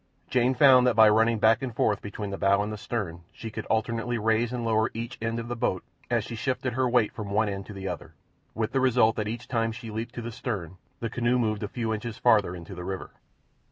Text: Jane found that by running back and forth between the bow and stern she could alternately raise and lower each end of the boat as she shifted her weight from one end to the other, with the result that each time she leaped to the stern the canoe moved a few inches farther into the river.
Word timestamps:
Jane 0.31 0.55
found 0.55 0.87
that 0.87 0.95
by 0.95 1.07
running 1.07 1.37
back 1.37 1.61
and 1.61 1.75
forth 1.75 2.01
between 2.01 2.31
the 2.31 2.37
bow 2.39 2.63
and 2.63 2.79
stern 2.79 3.21
she 3.31 3.51
could 3.51 3.67
alternately 3.67 4.17
raise 4.17 4.51
and 4.51 4.65
lower 4.65 4.89
each 4.95 5.15
end 5.21 5.37
of 5.37 5.47
the 5.47 5.55
boat 5.55 5.83
as 6.09 6.23
she 6.23 6.33
shifted 6.33 6.73
her 6.73 6.89
weight 6.89 7.11
from 7.13 7.29
one 7.29 7.47
end 7.47 7.67
to 7.67 7.73
the 7.73 7.87
other, 7.87 8.15
with 8.55 8.71
the 8.71 8.81
result 8.81 9.15
that 9.17 9.27
each 9.27 9.47
time 9.47 9.71
she 9.71 9.91
leaped 9.91 10.15
to 10.15 10.23
the 10.23 10.31
stern 10.31 10.77
the 11.01 11.09
canoe 11.11 11.37
moved 11.37 11.61
a 11.61 11.67
few 11.67 11.93
inches 11.93 12.17
farther 12.17 12.55
into 12.55 12.73
the 12.73 12.83
river. 12.83 13.11